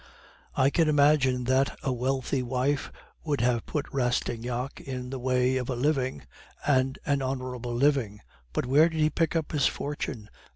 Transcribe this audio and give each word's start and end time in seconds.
"I 0.55 0.71
can 0.71 0.89
imagine 0.89 1.43
that 1.43 1.77
a 1.83 1.93
wealthy 1.93 2.41
wife 2.41 2.91
would 3.23 3.39
have 3.41 3.67
put 3.67 3.85
Rastignac 3.93 4.81
in 4.83 5.11
the 5.11 5.19
way 5.19 5.57
of 5.57 5.69
a 5.69 5.75
living, 5.75 6.23
and 6.65 6.97
an 7.05 7.21
honorable 7.21 7.75
living, 7.75 8.21
but 8.51 8.65
where 8.65 8.89
did 8.89 8.99
he 8.99 9.11
pick 9.11 9.35
up 9.35 9.51
his 9.51 9.67
fortune?" 9.67 10.31